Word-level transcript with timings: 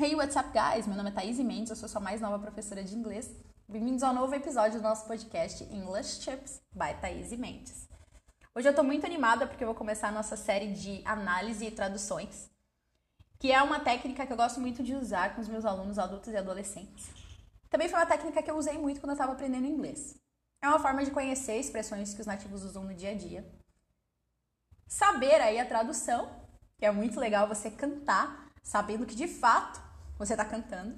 Hey, 0.00 0.14
what's 0.14 0.36
up, 0.36 0.50
guys? 0.52 0.86
Meu 0.86 0.96
nome 0.96 1.10
é 1.10 1.12
Thaís 1.12 1.40
Mendes, 1.40 1.70
eu 1.70 1.74
sou 1.74 1.88
sua 1.88 2.00
mais 2.00 2.20
nova 2.20 2.38
professora 2.38 2.84
de 2.84 2.94
inglês. 2.94 3.34
Bem-vindos 3.68 4.04
ao 4.04 4.14
novo 4.14 4.32
episódio 4.32 4.78
do 4.78 4.82
nosso 4.84 5.08
podcast 5.08 5.64
English 5.64 6.22
Chips 6.22 6.62
by 6.72 6.94
Thaís 7.00 7.32
Mendes. 7.32 7.88
Hoje 8.54 8.68
eu 8.68 8.74
tô 8.76 8.84
muito 8.84 9.04
animada 9.04 9.44
porque 9.44 9.64
eu 9.64 9.66
vou 9.66 9.74
começar 9.74 10.06
a 10.06 10.12
nossa 10.12 10.36
série 10.36 10.72
de 10.72 11.02
análise 11.04 11.66
e 11.66 11.72
traduções, 11.72 12.48
que 13.40 13.50
é 13.50 13.60
uma 13.60 13.80
técnica 13.80 14.24
que 14.24 14.32
eu 14.32 14.36
gosto 14.36 14.60
muito 14.60 14.84
de 14.84 14.94
usar 14.94 15.34
com 15.34 15.40
os 15.40 15.48
meus 15.48 15.64
alunos 15.64 15.98
adultos 15.98 16.32
e 16.32 16.36
adolescentes. 16.36 17.10
Também 17.68 17.88
foi 17.88 17.98
uma 17.98 18.06
técnica 18.06 18.40
que 18.40 18.50
eu 18.52 18.56
usei 18.56 18.78
muito 18.78 19.00
quando 19.00 19.10
eu 19.10 19.14
estava 19.14 19.32
aprendendo 19.32 19.66
inglês. 19.66 20.14
É 20.62 20.68
uma 20.68 20.78
forma 20.78 21.04
de 21.04 21.10
conhecer 21.10 21.58
expressões 21.58 22.14
que 22.14 22.20
os 22.20 22.26
nativos 22.28 22.62
usam 22.62 22.84
no 22.84 22.94
dia 22.94 23.10
a 23.10 23.14
dia. 23.14 23.44
Saber 24.86 25.40
aí 25.40 25.58
a 25.58 25.66
tradução, 25.66 26.30
que 26.78 26.86
é 26.86 26.92
muito 26.92 27.18
legal 27.18 27.48
você 27.48 27.68
cantar 27.68 28.46
sabendo 28.62 29.04
que 29.06 29.16
de 29.16 29.26
fato 29.26 29.87
você 30.18 30.34
está 30.34 30.44
cantando, 30.44 30.96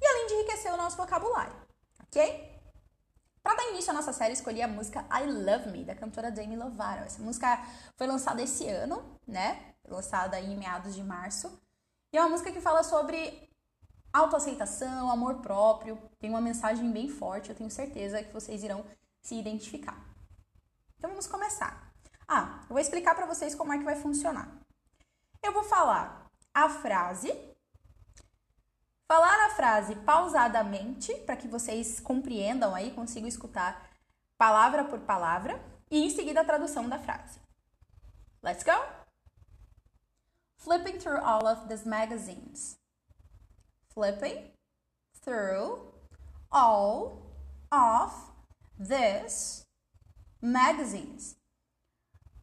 e 0.00 0.06
além 0.06 0.26
de 0.26 0.34
enriquecer 0.34 0.72
o 0.72 0.76
nosso 0.76 0.96
vocabulário, 0.96 1.54
ok? 2.02 2.54
Para 3.42 3.56
dar 3.56 3.70
início 3.70 3.90
à 3.90 3.94
nossa 3.94 4.12
série, 4.12 4.32
escolhi 4.32 4.62
a 4.62 4.68
música 4.68 5.04
I 5.10 5.26
Love 5.26 5.68
Me, 5.70 5.84
da 5.84 5.94
cantora 5.94 6.30
Demi 6.30 6.56
Lovato. 6.56 7.04
Essa 7.04 7.22
música 7.22 7.62
foi 7.94 8.06
lançada 8.06 8.40
esse 8.40 8.66
ano, 8.66 9.18
né? 9.26 9.74
Lançada 9.86 10.40
em 10.40 10.56
meados 10.56 10.94
de 10.94 11.04
março. 11.04 11.60
E 12.10 12.16
é 12.16 12.20
uma 12.22 12.30
música 12.30 12.50
que 12.50 12.60
fala 12.62 12.82
sobre 12.82 13.50
autoaceitação, 14.14 15.10
amor 15.10 15.42
próprio. 15.42 16.00
Tem 16.18 16.30
uma 16.30 16.40
mensagem 16.40 16.90
bem 16.90 17.06
forte, 17.06 17.50
eu 17.50 17.54
tenho 17.54 17.70
certeza 17.70 18.22
que 18.22 18.32
vocês 18.32 18.62
irão 18.62 18.82
se 19.20 19.34
identificar. 19.34 20.02
Então 20.96 21.10
vamos 21.10 21.26
começar. 21.26 21.92
Ah, 22.26 22.60
eu 22.62 22.68
vou 22.70 22.78
explicar 22.78 23.14
para 23.14 23.26
vocês 23.26 23.54
como 23.54 23.74
é 23.74 23.78
que 23.78 23.84
vai 23.84 23.96
funcionar. 23.96 24.48
Eu 25.42 25.52
vou 25.52 25.64
falar 25.64 26.30
a 26.54 26.70
frase 26.70 27.30
Falar 29.06 29.46
a 29.46 29.50
frase 29.50 29.96
pausadamente, 29.96 31.14
para 31.26 31.36
que 31.36 31.46
vocês 31.46 32.00
compreendam 32.00 32.74
aí, 32.74 32.90
consigam 32.90 33.28
escutar 33.28 33.90
palavra 34.38 34.84
por 34.84 35.00
palavra, 35.00 35.62
e 35.90 36.06
em 36.06 36.10
seguida 36.10 36.40
a 36.40 36.44
tradução 36.44 36.88
da 36.88 36.98
frase. 36.98 37.38
Let's 38.42 38.64
go! 38.64 38.72
Flipping 40.56 40.98
through 40.98 41.22
all 41.22 41.46
of 41.46 41.68
these 41.68 41.86
magazines. 41.86 42.78
Flipping 43.92 44.52
through 45.22 45.92
all 46.50 47.30
of 47.70 48.12
these 48.78 49.66
magazines. 50.40 51.36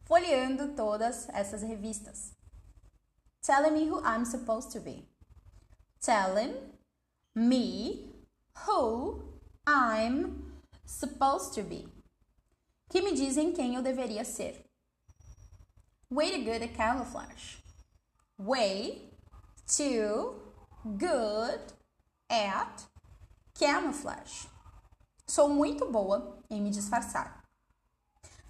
Folheando 0.04 0.76
todas 0.76 1.28
essas 1.30 1.62
revistas. 1.62 2.36
Telling 3.42 3.72
me 3.72 3.88
who 3.88 4.00
I'm 4.04 4.24
supposed 4.24 4.70
to 4.72 4.80
be 4.80 5.11
telling 6.02 6.54
me 7.34 8.10
who 8.66 9.22
I'm 9.66 10.52
supposed 10.84 11.54
to 11.54 11.62
be. 11.62 11.88
Que 12.90 13.00
me 13.00 13.12
dizem 13.14 13.52
quem 13.52 13.76
eu 13.76 13.82
deveria 13.82 14.24
ser. 14.24 14.64
Way 16.10 16.32
too 16.32 16.44
good 16.44 16.62
at 16.62 16.74
camouflage. 16.74 17.58
Way 18.38 19.10
too 19.66 20.34
good 20.84 21.60
at 22.28 22.84
camouflage. 23.54 24.48
Sou 25.26 25.48
muito 25.48 25.90
boa 25.90 26.38
em 26.50 26.60
me 26.60 26.68
disfarçar. 26.68 27.42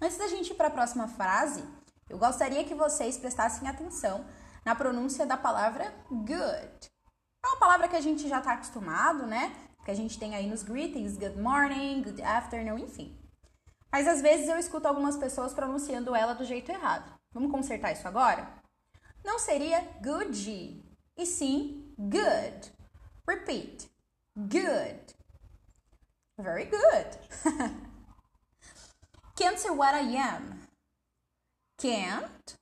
Antes 0.01 0.17
da 0.17 0.27
gente 0.27 0.51
ir 0.51 0.55
para 0.55 0.67
a 0.67 0.71
próxima 0.71 1.07
frase, 1.07 1.63
eu 2.09 2.17
gostaria 2.17 2.65
que 2.65 2.75
vocês 2.75 3.17
prestassem 3.17 3.67
atenção 3.67 4.25
na 4.65 4.75
pronúncia 4.75 5.25
da 5.25 5.37
palavra 5.37 5.93
good. 6.09 6.92
É 7.43 7.47
uma 7.47 7.57
palavra 7.57 7.87
que 7.89 7.95
a 7.95 8.01
gente 8.01 8.27
já 8.27 8.39
está 8.39 8.53
acostumado, 8.53 9.27
né? 9.27 9.53
Que 9.83 9.91
a 9.91 9.95
gente 9.95 10.17
tem 10.17 10.33
aí 10.33 10.47
nos 10.47 10.63
greetings, 10.63 11.17
good 11.17 11.37
morning, 11.37 12.01
good 12.01 12.21
afternoon, 12.21 12.79
enfim. 12.79 13.19
Mas 13.91 14.07
às 14.07 14.21
vezes 14.21 14.47
eu 14.47 14.57
escuto 14.57 14.87
algumas 14.87 15.17
pessoas 15.17 15.53
pronunciando 15.53 16.15
ela 16.15 16.33
do 16.33 16.45
jeito 16.45 16.71
errado. 16.71 17.13
Vamos 17.33 17.51
consertar 17.51 17.91
isso 17.91 18.07
agora? 18.07 18.47
Não 19.23 19.37
seria 19.37 19.81
good, 20.01 20.83
e 21.17 21.25
sim 21.25 21.93
good. 21.97 22.71
Repeat. 23.27 23.89
Good. 24.35 25.15
Very 26.37 26.65
good. 26.65 27.19
Can't 29.35 29.59
see 29.59 29.69
what 29.69 29.93
I 29.93 30.17
am. 30.17 30.67
Can't 31.77 32.57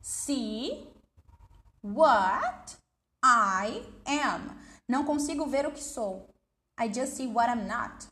see 0.00 0.88
what 1.82 2.79
I 3.22 3.82
am. 4.06 4.56
Não 4.88 5.04
consigo 5.04 5.46
ver 5.46 5.66
o 5.66 5.72
que 5.72 5.82
sou. 5.82 6.28
I 6.78 6.88
just 6.92 7.16
see 7.16 7.26
what 7.26 7.48
I'm 7.48 7.66
not. 7.66 8.06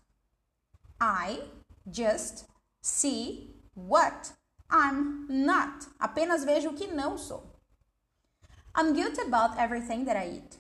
I 1.01 1.43
just 1.91 2.47
see 2.83 3.55
what 3.75 4.33
I'm 4.71 5.27
not. 5.29 5.87
Apenas 5.99 6.45
vejo 6.45 6.71
o 6.71 6.75
que 6.75 6.87
não 6.87 7.17
sou. 7.17 7.43
I'm 8.77 8.93
guilty 8.93 9.23
about 9.23 9.59
everything 9.59 10.05
that 10.05 10.17
I 10.17 10.37
eat. 10.37 10.59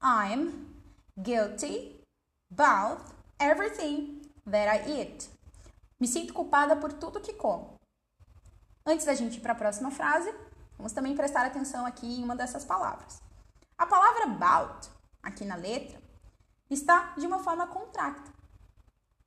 I'm 0.00 0.74
guilty 1.20 2.00
about 2.50 3.02
everything 3.40 4.22
that 4.46 4.68
I 4.68 5.00
eat. 5.00 5.28
Me 5.98 6.06
sinto 6.06 6.32
culpada 6.32 6.76
por 6.76 6.92
tudo 6.92 7.20
que 7.20 7.32
como. 7.32 7.74
Antes 8.86 9.06
da 9.06 9.14
gente 9.14 9.38
ir 9.38 9.40
para 9.40 9.52
a 9.52 9.56
próxima 9.56 9.90
frase, 9.90 10.32
vamos 10.76 10.92
também 10.92 11.16
prestar 11.16 11.46
atenção 11.46 11.86
aqui 11.86 12.06
em 12.06 12.24
uma 12.24 12.36
dessas 12.36 12.64
palavras. 12.64 13.22
A 13.76 13.86
palavra 13.86 14.24
about, 14.24 14.88
aqui 15.22 15.44
na 15.44 15.56
letra, 15.56 16.00
está 16.70 17.14
de 17.16 17.26
uma 17.26 17.38
forma 17.38 17.66
contracta. 17.66 18.32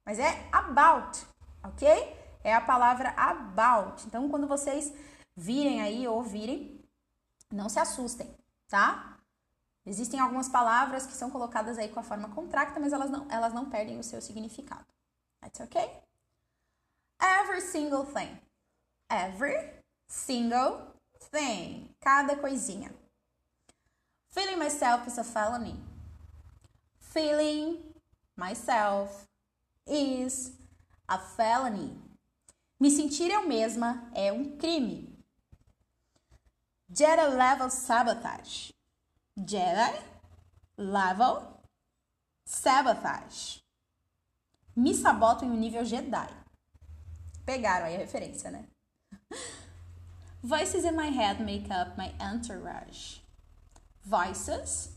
Mas 0.05 0.19
é 0.19 0.47
about, 0.51 1.25
ok? 1.63 2.15
É 2.43 2.53
a 2.53 2.61
palavra 2.61 3.09
about. 3.09 4.05
Então, 4.07 4.29
quando 4.29 4.47
vocês 4.47 4.93
virem 5.35 5.81
aí 5.81 6.07
ou 6.07 6.15
ouvirem, 6.15 6.81
não 7.51 7.69
se 7.69 7.79
assustem, 7.79 8.33
tá? 8.67 9.17
Existem 9.85 10.19
algumas 10.19 10.49
palavras 10.49 11.05
que 11.05 11.13
são 11.13 11.29
colocadas 11.29 11.77
aí 11.77 11.89
com 11.89 11.99
a 11.99 12.03
forma 12.03 12.29
contracta, 12.29 12.79
mas 12.79 12.91
elas 12.91 13.09
não, 13.09 13.25
elas 13.29 13.53
não 13.53 13.69
perdem 13.69 13.99
o 13.99 14.03
seu 14.03 14.21
significado. 14.21 14.85
That's 15.41 15.61
okay? 15.61 16.01
Every 17.21 17.61
single 17.61 18.05
thing. 18.05 18.37
Every 19.09 19.81
single 20.09 20.96
thing. 21.19 21.89
Cada 21.99 22.35
coisinha. 22.35 22.91
Feeling 24.29 24.57
myself 24.57 25.07
is 25.07 25.17
a 25.17 25.23
felony. 25.23 25.75
Feeling 26.99 27.79
myself 28.35 29.27
is 29.87 30.51
a 31.07 31.17
felony. 31.17 31.97
Me 32.79 32.91
sentir 32.91 33.31
eu 33.31 33.47
mesma 33.47 34.09
é 34.13 34.31
um 34.31 34.57
crime. 34.57 35.17
Jedi 36.89 37.27
level 37.27 37.69
sabotage. 37.69 38.73
Jedi 39.35 40.01
level 40.77 41.41
sabotage. 42.45 43.63
Me 44.75 44.93
saboto 44.93 45.43
em 45.43 45.49
um 45.49 45.57
nível 45.57 45.83
Jedi. 45.83 46.29
Pegaram 47.45 47.87
aí 47.87 47.95
a 47.95 47.99
referência, 47.99 48.51
né? 48.51 48.67
Voices 50.43 50.85
in 50.85 50.95
my 50.95 51.07
head 51.07 51.41
make 51.41 51.69
up 51.71 51.97
my 51.97 52.13
entourage 52.19 53.19
voices 54.07 54.89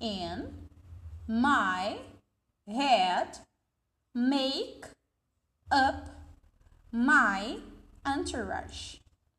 in 0.00 0.68
my 1.28 1.98
head 2.66 3.38
make 4.12 4.86
up 5.70 6.10
my 6.90 7.60
entourage. 8.04 8.98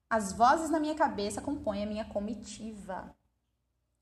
As 0.09 0.31
vozes 0.31 0.69
na 0.69 0.79
minha 0.79 0.95
cabeça 0.95 1.41
compõem 1.41 1.83
a 1.83 1.85
minha 1.85 2.05
comitiva. 2.05 3.13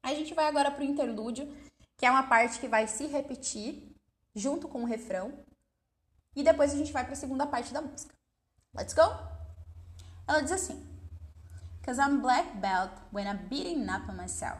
A 0.04 0.14
gente 0.14 0.36
vai 0.36 0.46
agora 0.46 0.70
para 0.70 0.82
o 0.82 0.86
interlúdio, 0.86 1.52
que 1.98 2.06
é 2.06 2.12
uma 2.12 2.28
parte 2.28 2.60
que 2.60 2.68
vai 2.68 2.88
se 2.88 3.08
repetir 3.08 3.92
junto 4.36 4.68
com 4.68 4.84
o 4.84 4.86
refrão. 4.86 5.34
E 6.36 6.44
depois 6.44 6.74
a 6.74 6.78
gente 6.78 6.94
vai 6.94 7.04
para 7.04 7.14
a 7.14 7.18
segunda 7.18 7.48
parte 7.48 7.74
da 7.74 7.82
música. 7.82 8.14
Let's 8.76 8.94
go? 8.94 9.02
Ela 10.28 10.42
diz 10.42 10.52
assim: 10.52 10.95
Cause 11.86 12.00
I'm 12.00 12.20
black 12.20 12.60
belt 12.60 12.90
when 13.12 13.28
I'm 13.28 13.42
beating 13.48 13.88
up 13.88 14.10
on 14.10 14.18
myself. 14.18 14.58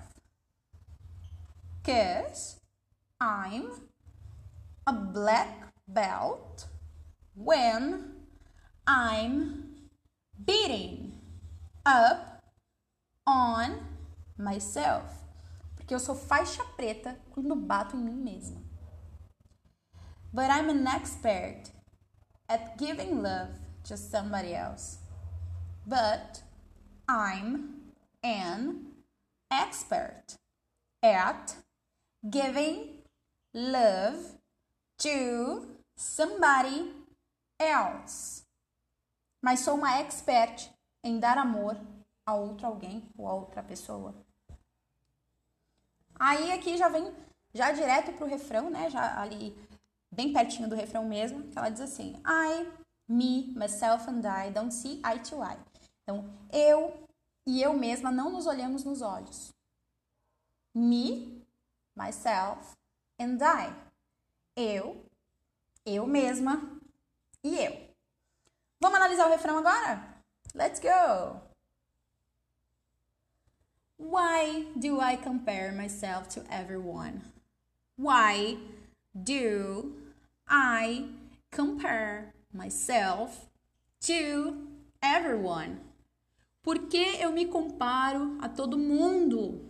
Cause 1.84 2.60
I'm 3.20 3.72
a 4.86 4.94
black 4.94 5.74
belt 5.88 6.68
when 7.34 8.14
I'm 8.86 9.88
beating 10.46 11.20
up 11.84 12.44
on 13.26 13.80
myself. 14.38 15.10
Porque 15.76 15.96
eu 15.96 16.00
sou 16.00 16.16
faixa 16.16 16.64
preta 16.78 17.18
quando 17.32 17.56
bato 17.56 17.98
em 17.98 18.02
mim 18.02 18.24
mesma. 18.24 18.62
But 20.32 20.52
I'm 20.52 20.70
an 20.70 20.86
expert 20.86 21.72
at 22.48 22.78
giving 22.78 23.24
love 23.24 23.58
to 23.86 23.98
somebody 23.98 24.54
else. 24.54 25.00
But 25.88 26.45
I'm 27.08 27.94
an 28.24 28.94
expert 29.52 30.38
at 31.04 31.56
giving 32.28 33.04
love 33.54 34.38
to 35.00 35.68
somebody 35.96 36.92
else. 37.60 38.44
Mas 39.44 39.60
sou 39.60 39.76
uma 39.76 40.00
expert 40.00 40.72
em 41.04 41.20
dar 41.20 41.38
amor 41.38 41.78
a 42.26 42.34
outro 42.34 42.66
alguém 42.66 43.08
ou 43.16 43.28
a 43.28 43.34
outra 43.34 43.62
pessoa. 43.62 44.16
Aí 46.20 46.52
aqui 46.52 46.78
já 46.78 46.90
vem 46.90 47.14
já 47.54 47.72
direto 47.72 48.14
pro 48.14 48.26
refrão, 48.26 48.70
né? 48.72 48.90
Já 48.90 49.22
ali 49.22 49.56
bem 50.12 50.34
pertinho 50.34 50.68
do 50.68 50.76
refrão 50.76 51.06
mesmo, 51.06 51.44
que 51.50 51.58
ela 51.58 51.70
diz 51.70 51.82
assim: 51.82 52.16
I, 52.26 52.68
me, 53.08 53.54
myself 53.56 54.10
and 54.10 54.22
I 54.26 54.50
don't 54.50 54.74
see 54.74 55.00
eye 55.06 55.20
to 55.20 55.44
eye. 55.44 55.75
Então, 56.06 56.24
eu 56.54 57.08
e 57.48 57.64
eu 57.64 57.74
mesma 57.74 58.12
não 58.12 58.32
nos 58.32 58.46
olhamos 58.46 58.84
nos 58.84 59.02
olhos. 59.02 59.52
Me, 60.74 61.44
myself 61.96 62.76
and 63.20 63.40
I. 63.42 63.74
Eu, 64.56 65.04
eu 65.84 66.06
mesma 66.06 66.80
e 67.44 67.58
eu. 67.58 67.90
Vamos 68.80 68.98
analisar 68.98 69.26
o 69.26 69.32
refrão 69.32 69.58
agora? 69.58 70.16
Let's 70.54 70.80
go! 70.80 71.42
Why 73.98 74.72
do 74.76 75.02
I 75.02 75.18
compare 75.18 75.72
myself 75.72 76.30
to 76.36 76.46
everyone? 76.52 77.22
Why 77.98 78.60
do 79.16 79.96
I 80.48 81.10
compare 81.52 82.34
myself 82.54 83.50
to 84.02 84.68
everyone? 85.02 85.85
Por 86.66 86.90
que 86.90 87.22
eu 87.22 87.32
me 87.32 87.46
comparo 87.46 88.38
a 88.42 88.50
todo 88.50 88.76
mundo? 88.76 89.62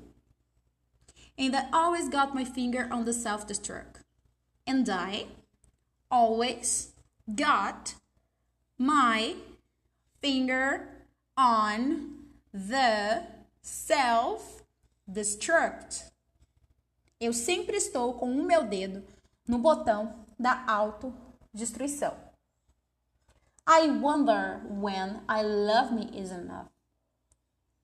And 1.37 1.53
I 1.53 1.67
always 1.73 2.07
got 2.07 2.33
my 2.33 2.45
finger 2.45 2.87
on 2.89 3.03
the 3.03 3.11
self-destruct. 3.11 3.99
And 4.65 4.89
I 4.89 5.27
always 6.09 6.95
got 7.27 7.95
my 8.77 9.35
finger 10.21 10.87
on 11.35 12.29
the 12.53 13.27
self-destruct. 13.61 16.13
Eu 17.19 17.33
sempre 17.33 17.75
estou 17.75 18.13
com 18.13 18.31
o 18.31 18.45
meu 18.45 18.65
dedo 18.65 19.03
no 19.45 19.59
botão 19.59 20.25
da 20.39 20.63
autodestruição. 20.65 22.15
I 23.67 23.89
wonder 23.89 24.61
when 24.69 25.25
I 25.27 25.43
love 25.43 25.91
me 25.91 26.17
is 26.17 26.31
enough. 26.31 26.73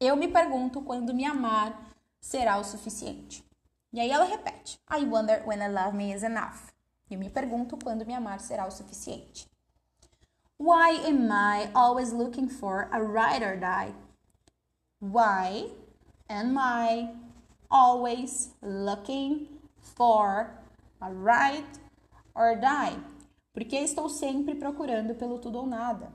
Eu 0.02 0.16
me 0.16 0.28
pergunto 0.28 0.82
quando 0.82 1.14
me 1.14 1.24
amar 1.24 1.94
será 2.20 2.58
o 2.58 2.64
suficiente. 2.64 3.48
E 3.94 4.00
aí 4.00 4.10
ela 4.10 4.26
repete: 4.26 4.80
I 4.90 5.06
wonder 5.06 5.44
when 5.46 5.62
I 5.62 5.68
love 5.68 5.96
me 5.96 6.12
is 6.12 6.24
enough. 6.24 6.74
Eu 7.08 7.20
me 7.20 7.30
pergunto 7.30 7.78
quando 7.78 8.04
me 8.04 8.16
amar 8.16 8.40
será 8.40 8.66
o 8.66 8.72
suficiente. 8.72 9.48
Why 10.58 11.06
am 11.06 11.30
I 11.32 11.70
always 11.76 12.12
looking 12.12 12.50
for 12.50 12.90
a 12.92 13.00
ride 13.00 13.46
or 13.46 13.58
die? 13.58 13.94
Why 15.00 15.72
am 16.28 16.58
I 16.58 17.14
always 17.70 18.56
looking 18.60 19.50
for 19.78 20.50
a 21.00 21.12
ride 21.12 21.80
or 22.34 22.56
die? 22.56 23.00
Porque 23.54 23.76
estou 23.76 24.10
sempre 24.10 24.56
procurando 24.56 25.14
pelo 25.14 25.38
tudo 25.38 25.60
ou 25.60 25.68
nada. 25.68 26.12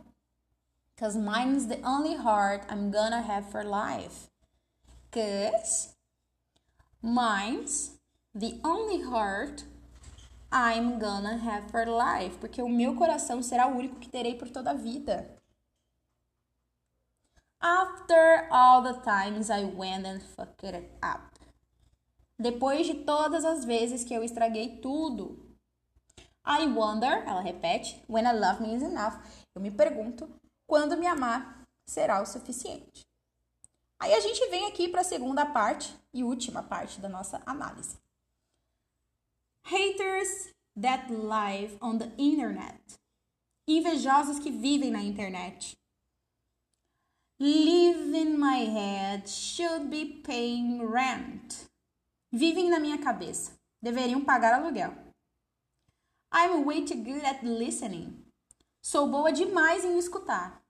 Because 0.96 1.14
mine's 1.14 1.66
the 1.66 1.78
only 1.82 2.16
heart 2.16 2.64
I'm 2.70 2.90
gonna 2.90 3.20
have 3.20 3.50
for 3.50 3.62
life. 3.62 4.30
Because 5.10 5.94
mine's 7.02 7.98
the 8.34 8.58
only 8.64 9.02
heart 9.02 9.64
I'm 10.50 10.98
gonna 10.98 11.36
have 11.36 11.70
for 11.70 11.84
life. 11.84 12.38
Porque 12.40 12.62
o 12.62 12.68
meu 12.68 12.94
coração 12.94 13.42
será 13.42 13.66
o 13.66 13.76
único 13.76 13.96
que 14.00 14.08
terei 14.08 14.38
por 14.38 14.48
toda 14.48 14.70
a 14.70 14.74
vida. 14.74 15.36
After 17.60 18.48
all 18.50 18.82
the 18.82 18.94
times 19.00 19.50
I 19.50 19.64
went 19.64 20.06
and 20.06 20.22
fucked 20.22 20.64
it 20.64 20.90
up. 21.02 21.38
Depois 22.38 22.86
de 22.86 22.94
todas 23.04 23.44
as 23.44 23.66
vezes 23.66 24.02
que 24.02 24.14
eu 24.14 24.24
estraguei 24.24 24.80
tudo. 24.80 25.44
I 26.46 26.66
wonder, 26.68 27.22
ela 27.26 27.42
repete, 27.42 28.02
when 28.08 28.26
I 28.26 28.32
love 28.32 28.62
me 28.62 28.74
is 28.74 28.82
enough. 28.82 29.18
Eu 29.54 29.60
me 29.60 29.70
pergunto 29.70 30.28
quando 30.66 30.96
me 30.96 31.06
amar 31.06 31.66
será 31.86 32.20
o 32.20 32.26
suficiente. 32.26 33.06
Aí 33.98 34.12
a 34.12 34.20
gente 34.20 34.46
vem 34.48 34.66
aqui 34.66 34.88
para 34.88 35.00
a 35.00 35.04
segunda 35.04 35.46
parte 35.46 35.94
e 36.12 36.22
última 36.22 36.62
parte 36.62 37.00
da 37.00 37.08
nossa 37.08 37.42
análise. 37.46 37.96
Haters 39.64 40.52
that 40.80 41.10
live 41.12 41.78
on 41.80 41.98
the 41.98 42.12
internet. 42.18 42.78
Invejosos 43.66 44.38
que 44.38 44.50
vivem 44.50 44.90
na 44.90 45.02
internet. 45.02 45.76
Live 47.38 48.16
in 48.16 48.38
my 48.38 48.64
head, 48.64 49.28
should 49.28 49.90
be 49.90 50.22
paying 50.22 50.80
rent. 50.80 51.66
Vivem 52.32 52.70
na 52.70 52.78
minha 52.78 52.98
cabeça, 52.98 53.52
deveriam 53.82 54.24
pagar 54.24 54.54
aluguel. 54.54 54.94
I'm 56.32 56.64
way 56.64 56.84
too 56.84 56.96
good 56.96 57.24
at 57.24 57.44
listening. 57.44 58.24
Sou 58.88 59.08
boa 59.08 59.32
demais 59.32 59.84
em 59.84 59.98
escutar. 59.98 60.62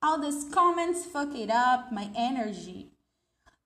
All 0.00 0.18
these 0.18 0.48
comments 0.48 1.04
fuck 1.04 1.38
it 1.38 1.52
up 1.52 1.92
my 1.94 2.10
energy. 2.16 2.90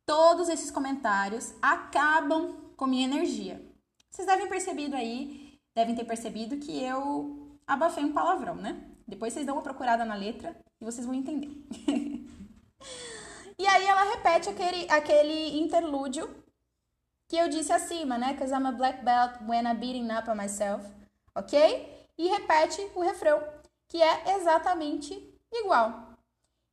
Todos 0.05 0.49
esses 0.49 0.69
comentários 0.69 1.55
acabam 1.63 2.73
com 2.77 2.89
minha 2.89 3.07
energia. 3.07 3.65
Vocês 4.11 4.27
devem 4.27 4.49
percebido 4.49 4.97
aí, 4.97 5.61
devem 5.77 5.95
ter 5.95 6.03
percebido 6.03 6.57
que 6.57 6.83
eu 6.83 7.57
abafei 7.65 8.03
um 8.03 8.13
palavrão, 8.13 8.57
né? 8.57 8.85
Depois 9.07 9.33
vocês 9.33 9.47
dão 9.47 9.55
uma 9.55 9.63
procurada 9.63 10.05
na 10.05 10.17
letra 10.17 10.57
e 10.81 10.85
vocês 10.85 11.07
vão 11.07 11.15
entender. 11.15 11.49
e 13.57 13.65
aí 13.65 13.87
ela 13.87 14.11
repete 14.11 14.49
aquele, 14.49 14.91
aquele 14.91 15.57
interlúdio 15.57 16.29
que 17.29 17.37
eu 17.37 17.49
disse 17.49 17.73
acima, 17.73 18.19
né? 18.19 18.35
Cause 18.37 18.53
I'm 18.53 18.67
a 18.67 18.73
black 18.73 19.05
belt 19.05 19.41
when 19.47 19.69
I'm 19.69 19.79
beating 19.79 20.11
up 20.11 20.29
on 20.29 20.35
myself, 20.35 20.85
ok? 21.33 21.97
E 22.19 22.27
repete 22.27 22.83
o 22.97 23.01
refrão, 23.01 23.41
que 23.89 24.01
é 24.03 24.37
exatamente 24.37 25.15
igual. 25.53 26.17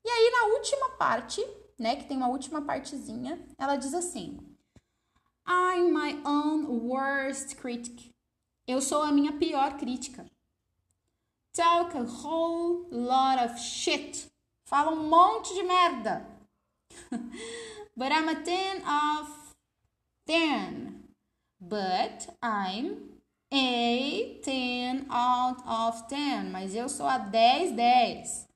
E 0.04 0.10
aí 0.10 0.32
na 0.32 0.56
última 0.56 0.90
parte, 0.92 1.42
né, 1.80 1.96
que 1.96 2.06
tem 2.06 2.18
uma 2.18 2.28
última 2.28 2.62
partezinha, 2.62 3.44
ela 3.58 3.76
diz 3.76 3.94
assim: 3.94 4.38
I'm 5.48 5.92
my 5.92 6.22
own 6.26 6.66
worst 6.88 7.56
critic. 7.56 8.12
Eu 8.68 8.81
sou 8.81 9.02
a 9.02 9.12
minha 9.12 9.38
pior 9.38 9.78
crítica. 9.78 10.26
Talk 11.54 11.95
a 11.95 12.02
whole 12.02 12.88
lot 12.92 13.40
of 13.45 13.60
shit. 13.60 14.28
Fala 14.68 14.92
um 14.92 15.07
monte 15.07 15.54
de 15.54 15.64
merda. 15.64 16.28
But 17.95 18.12
I'm 18.12 18.28
a 18.28 18.36
10 18.36 18.84
of 18.84 19.56
10. 20.28 21.04
But 21.62 22.28
I'm 22.42 23.15
a 23.56 24.42
10 24.44 25.06
out 25.09 25.62
of 25.68 26.07
10. 26.09 26.52
Mas 26.52 26.76
eu 26.76 26.90
sou 26.90 27.07
a 27.07 27.18
10, 27.18 27.71
10. 27.76 28.47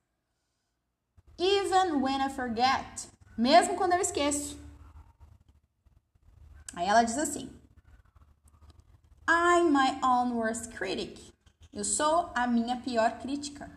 Even 1.38 2.02
when 2.02 2.22
I 2.22 2.30
forget. 2.30 3.08
Mesmo 3.38 3.76
quando 3.76 3.94
eu 3.94 4.02
esqueço. 4.02 4.60
Aí 6.76 6.88
ela 6.88 7.04
diz 7.04 7.18
assim: 7.18 7.50
I'm 9.28 9.72
my 9.72 10.00
own 10.04 10.34
worst 10.34 10.70
critic. 10.76 11.34
Eu 11.72 11.84
sou 11.84 12.32
a 12.36 12.48
minha 12.48 12.78
pior 12.78 13.20
crítica. 13.20 13.70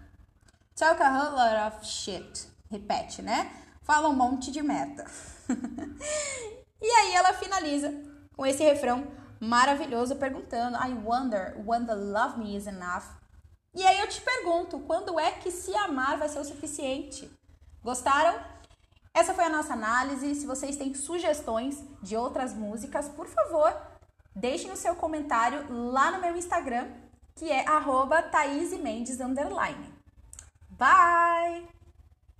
Talk 0.74 1.02
a 1.02 1.10
whole 1.10 1.36
lot 1.36 1.76
of 1.76 1.86
shit. 1.86 2.48
Repete, 2.70 3.22
né? 3.22 3.52
Fala 3.82 4.08
um 4.08 4.16
monte 4.16 4.50
de 4.50 4.62
merda. 4.62 5.04
e 6.80 6.86
aí 6.86 7.14
ela 7.14 7.34
finaliza 7.34 7.92
com 8.34 8.46
esse 8.46 8.62
refrão 8.62 9.06
maravilhoso 9.42 10.16
perguntando: 10.16 10.76
I 10.76 10.94
wonder 10.94 11.54
when 11.66 11.84
the 11.84 11.94
love 11.94 12.38
me 12.38 12.56
is 12.56 12.66
enough. 12.66 13.04
E 13.74 13.84
aí 13.84 13.98
eu 13.98 14.08
te 14.08 14.20
pergunto, 14.20 14.78
quando 14.80 15.18
é 15.18 15.32
que 15.32 15.50
se 15.50 15.74
amar 15.74 16.16
vai 16.16 16.28
ser 16.28 16.38
o 16.38 16.44
suficiente? 16.44 17.28
Gostaram? 17.82 18.38
Essa 19.14 19.34
foi 19.34 19.44
a 19.44 19.48
nossa 19.48 19.72
análise. 19.72 20.34
Se 20.34 20.46
vocês 20.46 20.76
têm 20.76 20.94
sugestões 20.94 21.82
de 22.02 22.16
outras 22.16 22.54
músicas, 22.54 23.08
por 23.08 23.26
favor, 23.26 23.74
deixem 24.34 24.70
o 24.70 24.76
seu 24.76 24.94
comentário 24.94 25.66
lá 25.70 26.12
no 26.12 26.20
meu 26.20 26.36
Instagram, 26.36 26.88
que 27.34 27.50
é 27.50 27.66
arroba 27.66 28.22
Bye! 30.70 31.81